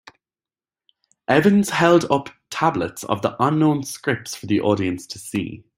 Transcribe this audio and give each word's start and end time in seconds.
Evans 1.27 1.69
held 1.69 2.05
up 2.11 2.29
tablets 2.49 3.03
of 3.03 3.21
the 3.21 3.35
unknown 3.39 3.83
scripts 3.83 4.33
for 4.35 4.47
the 4.47 4.59
audience 4.59 5.05
to 5.05 5.19
see. 5.19 5.63